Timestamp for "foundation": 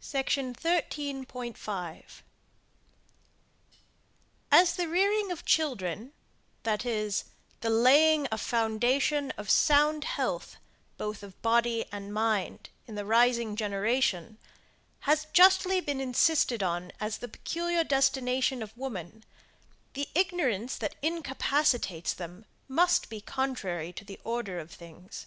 8.38-9.30